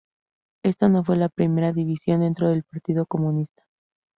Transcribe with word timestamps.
Esta 0.63 0.89
no 0.89 1.03
fue 1.03 1.15
la 1.15 1.29
primera 1.29 1.73
división 1.73 2.21
dentro 2.21 2.49
del 2.49 2.63
Partido 2.63 3.05
Comunista. 3.05 3.63